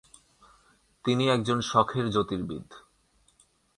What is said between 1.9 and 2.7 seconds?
জ্যোতির্বিদ।